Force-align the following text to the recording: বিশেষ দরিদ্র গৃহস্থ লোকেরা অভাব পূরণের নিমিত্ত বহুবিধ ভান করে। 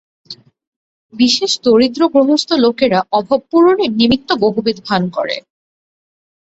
বিশেষ 1.13 1.51
দরিদ্র 1.63 2.01
গৃহস্থ 2.15 2.49
লোকেরা 2.63 2.99
অভাব 3.11 3.39
পূরণের 3.51 3.91
নিমিত্ত 3.91 4.29
বহুবিধ 4.43 4.77
ভান 4.87 5.03
করে। 5.15 5.35